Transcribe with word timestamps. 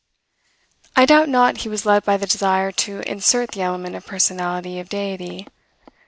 I 0.95 1.05
doubt 1.05 1.29
not 1.29 1.57
he 1.57 1.69
was 1.69 1.85
led 1.85 2.03
by 2.03 2.17
the 2.17 2.25
desire 2.25 2.71
to 2.71 3.01
insert 3.01 3.51
the 3.51 3.61
element 3.61 3.95
of 3.95 4.03
personality 4.03 4.79
of 4.79 4.89
Deity. 4.89 5.45